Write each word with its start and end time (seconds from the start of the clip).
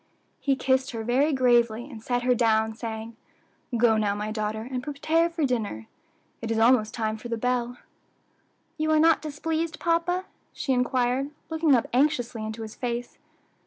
He 0.39 0.55
kissed 0.55 0.89
her 0.93 1.03
very 1.03 1.31
gravely, 1.31 1.87
and 1.87 2.01
set 2.01 2.23
her 2.23 2.33
down, 2.33 2.73
saying, 2.73 3.15
"Go 3.77 3.97
now, 3.97 4.15
my 4.15 4.31
daughter, 4.31 4.63
and 4.71 4.81
prepare 4.81 5.29
for 5.29 5.45
dinner; 5.45 5.85
it 6.41 6.49
is 6.49 6.57
almost 6.57 6.95
time 6.95 7.17
for 7.17 7.27
the 7.27 7.37
bell." 7.37 7.77
"You 8.79 8.89
are 8.89 8.99
not 8.99 9.21
displeased, 9.21 9.79
papa?" 9.79 10.25
she 10.53 10.73
inquired, 10.73 11.29
looking 11.51 11.75
up 11.75 11.85
anxiously 11.93 12.43
into 12.43 12.63
his 12.63 12.73
face. 12.73 13.19